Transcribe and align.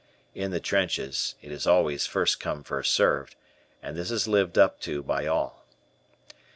In 0.33 0.49
the 0.49 0.59
trenches, 0.59 1.35
it 1.43 1.51
is 1.51 1.67
always 1.67 2.07
"first 2.07 2.39
come, 2.39 2.63
first 2.63 2.91
served," 2.91 3.35
and 3.83 3.95
this 3.95 4.09
is 4.09 4.27
lived 4.27 4.57
up 4.57 4.79
to 4.81 5.03
by 5.03 5.27
all. 5.27 5.63